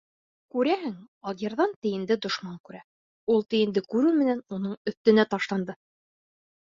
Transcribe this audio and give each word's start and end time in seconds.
КүрәҺең, 0.53 0.93
алйырҙан 1.31 1.75
тейенде 1.85 2.15
дошман 2.25 2.55
күрә: 2.69 2.81
ул, 3.33 3.45
тейенде 3.55 3.83
күреү 3.95 4.15
менән 4.23 4.41
уның 4.57 4.73
өҫтөнә 4.93 5.27
ташланды. 5.35 5.77